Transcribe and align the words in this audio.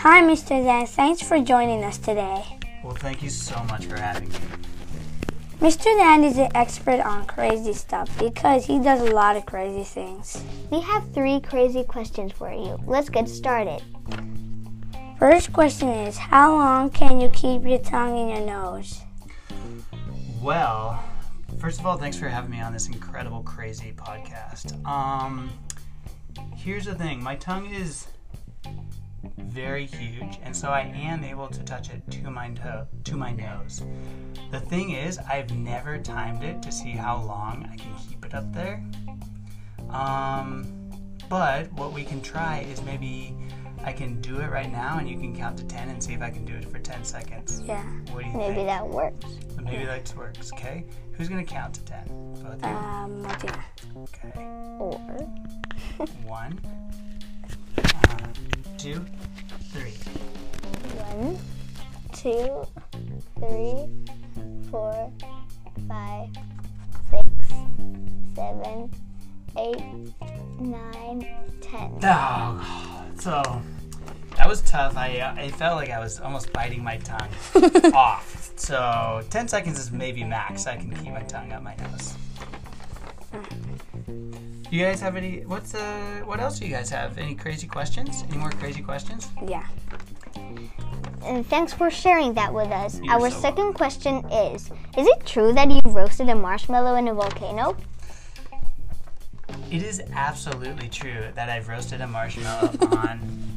Hi, 0.00 0.22
Mr. 0.22 0.64
Dan. 0.64 0.86
Thanks 0.86 1.20
for 1.20 1.38
joining 1.38 1.84
us 1.84 1.98
today. 1.98 2.42
Well, 2.82 2.94
thank 2.94 3.22
you 3.22 3.28
so 3.28 3.62
much 3.64 3.84
for 3.84 4.00
having 4.00 4.30
me. 4.30 4.34
Mr. 5.60 5.84
Dan 5.84 6.24
is 6.24 6.38
an 6.38 6.48
expert 6.54 7.00
on 7.00 7.26
crazy 7.26 7.74
stuff 7.74 8.08
because 8.18 8.64
he 8.64 8.78
does 8.78 9.02
a 9.02 9.12
lot 9.12 9.36
of 9.36 9.44
crazy 9.44 9.84
things. 9.84 10.42
We 10.70 10.80
have 10.80 11.12
three 11.12 11.40
crazy 11.40 11.84
questions 11.84 12.32
for 12.32 12.50
you. 12.50 12.78
Let's 12.86 13.10
get 13.10 13.28
started. 13.28 13.82
First 15.18 15.52
question 15.52 15.90
is 15.90 16.16
How 16.16 16.56
long 16.56 16.88
can 16.88 17.20
you 17.20 17.28
keep 17.28 17.64
your 17.64 17.80
tongue 17.80 18.16
in 18.16 18.28
your 18.30 18.46
nose? 18.46 19.02
Well, 20.40 21.04
first 21.58 21.80
of 21.80 21.86
all, 21.86 21.96
thanks 21.96 22.18
for 22.18 22.28
having 22.28 22.50
me 22.50 22.60
on 22.60 22.72
this 22.72 22.88
incredible, 22.88 23.42
crazy 23.42 23.92
podcast. 23.96 24.84
Um, 24.86 25.50
here's 26.56 26.84
the 26.84 26.94
thing 26.94 27.22
my 27.22 27.36
tongue 27.36 27.72
is 27.72 28.06
very 29.38 29.86
huge, 29.86 30.38
and 30.42 30.56
so 30.56 30.68
I 30.70 30.80
am 30.80 31.24
able 31.24 31.48
to 31.48 31.62
touch 31.62 31.90
it 31.90 32.08
to 32.10 32.30
my 32.30 32.48
to, 32.50 32.86
to 33.04 33.16
my 33.16 33.32
nose. 33.32 33.82
The 34.50 34.60
thing 34.60 34.90
is, 34.90 35.18
I've 35.18 35.50
never 35.54 35.98
timed 35.98 36.42
it 36.42 36.62
to 36.62 36.72
see 36.72 36.90
how 36.90 37.22
long 37.22 37.68
I 37.70 37.76
can 37.76 37.92
keep 38.08 38.24
it 38.24 38.34
up 38.34 38.52
there. 38.52 38.82
Um, 39.90 40.66
but 41.28 41.72
what 41.72 41.92
we 41.92 42.04
can 42.04 42.20
try 42.20 42.60
is 42.70 42.82
maybe 42.82 43.34
I 43.84 43.92
can 43.92 44.20
do 44.20 44.40
it 44.40 44.50
right 44.50 44.70
now, 44.70 44.98
and 44.98 45.08
you 45.08 45.18
can 45.18 45.34
count 45.36 45.58
to 45.58 45.64
ten 45.64 45.88
and 45.88 46.02
see 46.02 46.12
if 46.12 46.22
I 46.22 46.30
can 46.30 46.44
do 46.44 46.54
it 46.54 46.64
for 46.66 46.78
ten 46.78 47.04
seconds. 47.04 47.62
Yeah. 47.64 47.82
What 48.12 48.24
do 48.24 48.30
you 48.30 48.36
Maybe 48.36 48.54
think? 48.56 48.66
that 48.68 48.86
works. 48.86 49.26
Maybe 49.70 49.84
that 49.84 50.12
works. 50.16 50.52
Okay. 50.52 50.84
Who's 51.12 51.28
gonna 51.28 51.44
count 51.44 51.74
to 51.74 51.84
ten? 51.84 52.04
Both 52.42 52.62
of 52.62 52.62
you. 52.62 52.68
Um, 52.68 53.26
I 53.26 53.36
do. 53.36 53.48
Okay. 53.98 54.44
Or 54.78 54.92
One, 56.24 56.58
uh, 57.78 58.16
two, 58.78 59.04
three. 59.72 59.92
one, 60.96 61.38
two, 62.12 62.64
three, 63.38 63.88
four, 64.70 65.12
five, 65.88 66.28
six, 67.10 67.26
seven, 68.34 68.90
eight, 69.58 69.82
nine, 70.58 71.26
ten. 71.60 71.98
Oh, 72.02 73.04
so 73.18 73.62
that 74.36 74.48
was 74.48 74.62
tough. 74.62 74.96
I 74.96 75.18
uh, 75.18 75.34
I 75.36 75.50
felt 75.50 75.76
like 75.76 75.90
I 75.90 75.98
was 75.98 76.18
almost 76.20 76.52
biting 76.52 76.82
my 76.82 76.96
tongue 76.98 77.28
off. 77.94 78.39
So 78.60 79.22
ten 79.30 79.48
seconds 79.48 79.78
is 79.78 79.90
maybe 79.90 80.22
max. 80.22 80.66
I 80.66 80.76
can 80.76 80.94
keep 80.96 81.12
my 81.12 81.22
tongue 81.22 81.50
up 81.50 81.62
my 81.62 81.74
nose. 81.76 82.14
Do 84.12 84.76
you 84.76 84.84
guys 84.84 85.00
have 85.00 85.16
any? 85.16 85.40
What's 85.46 85.74
uh? 85.74 86.20
What 86.26 86.40
else 86.40 86.58
do 86.58 86.66
you 86.66 86.70
guys 86.70 86.90
have? 86.90 87.16
Any 87.16 87.34
crazy 87.34 87.66
questions? 87.66 88.22
Any 88.28 88.36
more 88.36 88.50
crazy 88.50 88.82
questions? 88.82 89.28
Yeah. 89.48 89.66
And 91.24 91.46
thanks 91.46 91.72
for 91.72 91.90
sharing 91.90 92.34
that 92.34 92.52
with 92.52 92.70
us. 92.70 93.00
You're 93.02 93.14
Our 93.14 93.30
so 93.30 93.40
second 93.40 93.72
question 93.72 94.30
is 94.30 94.70
Is 94.96 95.06
it 95.06 95.24
true 95.24 95.54
that 95.54 95.70
you 95.70 95.80
roasted 95.86 96.28
a 96.28 96.34
marshmallow 96.34 96.96
in 96.96 97.08
a 97.08 97.14
volcano? 97.14 97.76
It 99.70 99.82
is 99.82 100.02
absolutely 100.12 100.88
true 100.90 101.28
that 101.34 101.48
I've 101.48 101.66
roasted 101.66 102.02
a 102.02 102.06
marshmallow 102.06 102.72
on 102.92 103.54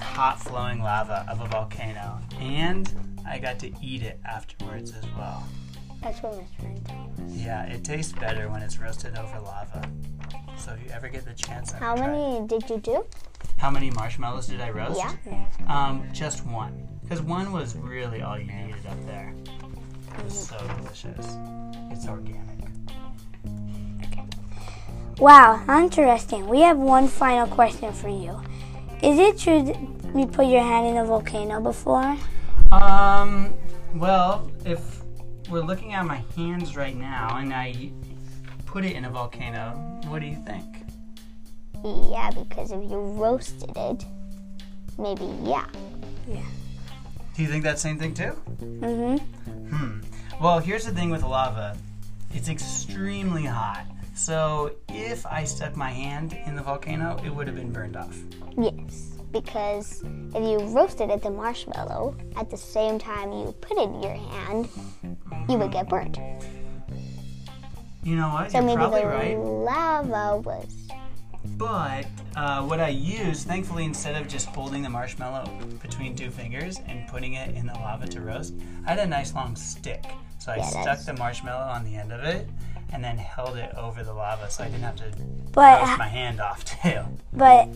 hot 0.00 0.40
flowing 0.40 0.82
lava 0.82 1.26
of 1.28 1.42
a 1.42 1.46
volcano, 1.46 2.18
and 2.40 2.90
I 3.28 3.38
got 3.38 3.58
to 3.60 3.72
eat 3.82 4.02
it 4.02 4.20
afterwards 4.24 4.92
as 4.96 5.04
well. 5.16 5.46
That's 6.02 6.22
what 6.22 6.36
my 6.36 6.46
friend 6.58 6.86
told 6.86 7.28
us. 7.28 7.34
Yeah, 7.34 7.64
it 7.64 7.84
tastes 7.84 8.12
better 8.12 8.48
when 8.48 8.62
it's 8.62 8.78
roasted 8.78 9.16
over 9.16 9.40
lava. 9.40 9.88
So 10.56 10.72
if 10.72 10.84
you 10.84 10.90
ever 10.92 11.08
get 11.08 11.24
the 11.24 11.34
chance, 11.34 11.72
I 11.74 11.78
How 11.78 11.94
would 11.94 12.04
try 12.04 12.12
many 12.12 12.46
did 12.46 12.70
you 12.70 12.78
do? 12.78 13.04
How 13.56 13.70
many 13.70 13.90
marshmallows 13.90 14.46
did 14.46 14.60
I 14.60 14.70
roast? 14.70 14.98
Yeah. 14.98 15.46
Um, 15.68 16.04
just 16.12 16.46
one, 16.46 16.88
because 17.02 17.22
one 17.22 17.52
was 17.52 17.74
really 17.76 18.22
all 18.22 18.38
you 18.38 18.46
needed 18.46 18.86
up 18.88 19.06
there. 19.06 19.34
It 20.18 20.24
was 20.24 20.48
so 20.48 20.58
delicious. 20.78 21.36
It's 21.90 22.06
organic. 22.06 22.56
Wow, 25.18 25.64
interesting. 25.68 26.46
We 26.46 26.60
have 26.60 26.76
one 26.76 27.08
final 27.08 27.46
question 27.46 27.90
for 27.92 28.10
you. 28.10 28.38
Is 29.02 29.18
it 29.18 29.38
true 29.38 29.62
that 29.62 29.78
you 30.14 30.26
put 30.26 30.46
your 30.46 30.62
hand 30.62 30.86
in 30.88 30.98
a 30.98 31.04
volcano 31.06 31.58
before? 31.58 32.18
Um, 32.72 33.54
well, 33.94 34.50
if 34.64 35.02
we're 35.48 35.62
looking 35.62 35.94
at 35.94 36.04
my 36.04 36.22
hands 36.36 36.76
right 36.76 36.96
now 36.96 37.36
and 37.36 37.52
I 37.52 37.92
put 38.66 38.84
it 38.84 38.92
in 38.92 39.04
a 39.04 39.10
volcano, 39.10 40.00
what 40.08 40.20
do 40.20 40.26
you 40.26 40.36
think? 40.44 40.64
Yeah, 41.84 42.30
because 42.30 42.72
if 42.72 42.82
you 42.90 42.98
roasted 42.98 43.76
it, 43.76 44.04
maybe 44.98 45.24
yeah. 45.42 45.66
Yeah. 46.28 46.42
Do 47.34 47.42
you 47.42 47.48
think 47.48 47.64
that 47.64 47.78
same 47.78 47.98
thing 47.98 48.14
too? 48.14 48.32
Mm-hmm. 48.60 49.74
Hmm. 49.74 50.00
Well, 50.42 50.58
here's 50.58 50.84
the 50.84 50.92
thing 50.92 51.10
with 51.10 51.22
lava 51.22 51.76
it's 52.34 52.48
extremely 52.48 53.44
hot. 53.44 53.86
So 54.14 54.72
if 54.88 55.24
I 55.26 55.44
stuck 55.44 55.76
my 55.76 55.90
hand 55.90 56.36
in 56.46 56.56
the 56.56 56.62
volcano, 56.62 57.18
it 57.24 57.34
would 57.34 57.46
have 57.46 57.56
been 57.56 57.72
burned 57.72 57.96
off. 57.96 58.16
Yes, 58.56 59.15
because 59.42 60.02
if 60.34 60.42
you 60.42 60.58
roasted 60.74 61.10
it, 61.10 61.22
the 61.22 61.30
marshmallow, 61.30 62.16
at 62.36 62.50
the 62.50 62.56
same 62.56 62.98
time 62.98 63.32
you 63.32 63.52
put 63.60 63.76
it 63.78 63.84
in 63.84 64.02
your 64.02 64.14
hand, 64.14 64.68
you 65.48 65.56
would 65.58 65.72
get 65.72 65.88
burnt. 65.88 66.18
You 68.02 68.16
know 68.16 68.28
what? 68.30 68.52
So 68.52 68.58
You're 68.58 68.66
maybe 68.66 68.76
probably 68.76 69.00
the 69.00 69.06
right. 69.08 69.36
lava 69.38 70.38
was. 70.38 70.72
But 71.56 72.06
uh, 72.36 72.62
what 72.64 72.80
I 72.80 72.88
used, 72.88 73.46
thankfully, 73.46 73.84
instead 73.84 74.20
of 74.20 74.28
just 74.28 74.46
holding 74.48 74.82
the 74.82 74.90
marshmallow 74.90 75.44
between 75.82 76.14
two 76.16 76.30
fingers 76.30 76.80
and 76.86 77.06
putting 77.08 77.34
it 77.34 77.54
in 77.54 77.66
the 77.66 77.72
lava 77.74 78.06
to 78.08 78.20
roast, 78.20 78.54
I 78.84 78.90
had 78.90 78.98
a 79.00 79.06
nice 79.06 79.34
long 79.34 79.54
stick. 79.56 80.04
So 80.38 80.52
I 80.52 80.56
Yeah, 80.56 80.62
stuck 80.68 80.84
that's- 80.84 81.06
the 81.06 81.14
marshmallow 81.14 81.64
on 81.72 81.84
the 81.84 81.96
end 81.96 82.12
of 82.12 82.22
it 82.24 82.48
and 82.92 83.02
then 83.02 83.18
held 83.18 83.56
it 83.56 83.74
over 83.76 84.04
the 84.04 84.12
lava 84.12 84.48
so 84.50 84.62
I 84.62 84.68
didn't 84.68 84.82
have 84.84 84.96
to 84.96 85.10
But 85.52 85.98
my 85.98 86.06
hand 86.06 86.40
off 86.40 86.64
too. 86.82 87.00
but 87.32 87.68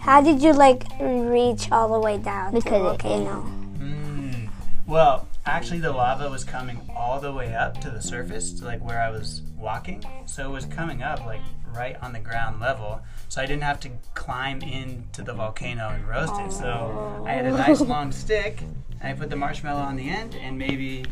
how 0.00 0.20
did 0.20 0.42
you 0.42 0.52
like 0.52 0.84
reach 1.00 1.70
all 1.72 1.92
the 1.92 1.98
way 2.00 2.18
down 2.18 2.52
to 2.52 2.58
the 2.58 2.64
Because 2.64 2.80
it- 2.80 2.82
volcano? 3.02 3.42
Mm. 3.78 4.48
Well, 4.86 5.28
actually, 5.46 5.80
the 5.80 5.92
lava 5.92 6.28
was 6.30 6.44
coming 6.44 6.80
all 6.96 7.20
the 7.20 7.32
way 7.32 7.54
up 7.54 7.80
to 7.82 7.90
the 7.90 8.00
surface, 8.00 8.52
to 8.54 8.64
like 8.64 8.82
where 8.84 9.00
I 9.00 9.10
was 9.10 9.42
walking. 9.58 10.02
So 10.26 10.48
it 10.48 10.52
was 10.52 10.64
coming 10.64 11.02
up 11.02 11.24
like 11.26 11.40
right 11.74 11.96
on 12.02 12.12
the 12.12 12.20
ground 12.20 12.60
level. 12.60 13.00
So 13.28 13.42
I 13.42 13.46
didn't 13.46 13.62
have 13.64 13.80
to 13.80 13.90
climb 14.14 14.62
into 14.62 15.22
the 15.22 15.34
volcano 15.34 15.90
and 15.90 16.08
roast 16.08 16.34
it. 16.40 16.50
So 16.52 17.22
I 17.26 17.32
had 17.32 17.44
a 17.44 17.50
nice 17.50 17.80
long 17.80 18.10
stick. 18.24 18.62
I 19.02 19.12
put 19.12 19.30
the 19.30 19.36
marshmallow 19.36 19.80
on 19.82 19.96
the 19.96 20.08
end, 20.08 20.34
and 20.34 20.58
maybe, 20.58 21.04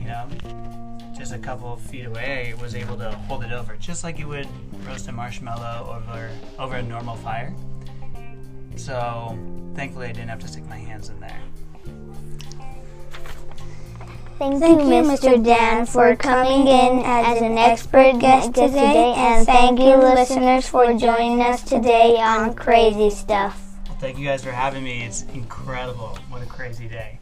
you 0.00 0.06
know, 0.06 0.26
just 1.16 1.32
a 1.32 1.38
couple 1.38 1.72
of 1.72 1.80
feet 1.80 2.04
away, 2.06 2.54
I 2.56 2.60
was 2.62 2.74
able 2.74 2.96
to 2.96 3.10
hold 3.12 3.44
it 3.44 3.52
over, 3.52 3.76
just 3.76 4.02
like 4.04 4.18
you 4.18 4.26
would 4.28 4.48
roast 4.86 5.06
a 5.08 5.12
marshmallow 5.12 6.00
over 6.02 6.30
over 6.58 6.76
a 6.76 6.82
normal 6.82 7.16
fire. 7.16 7.52
So 8.78 9.36
thankfully, 9.74 10.06
I 10.06 10.12
didn't 10.12 10.28
have 10.28 10.38
to 10.40 10.48
stick 10.48 10.66
my 10.66 10.78
hands 10.78 11.08
in 11.08 11.20
there. 11.20 11.40
Thank, 14.38 14.60
Thank 14.60 14.82
you, 14.82 15.02
Mr. 15.02 15.44
Dan, 15.44 15.84
for 15.84 16.14
coming 16.14 16.68
in 16.68 17.02
as 17.04 17.42
an 17.42 17.58
expert 17.58 18.20
guest 18.20 18.54
today, 18.54 19.12
and 19.16 19.44
thank 19.44 19.80
you, 19.80 19.96
listeners, 19.96 20.68
for 20.68 20.96
joining 20.96 21.42
us 21.42 21.62
today 21.62 22.18
on 22.18 22.54
Crazy 22.54 23.10
Stuff. 23.10 23.60
Thank 23.98 24.16
you 24.16 24.26
guys 24.26 24.44
for 24.44 24.52
having 24.52 24.84
me. 24.84 25.02
It's 25.02 25.22
incredible. 25.34 26.16
What 26.28 26.42
a 26.42 26.46
crazy 26.46 26.86
day. 26.86 27.18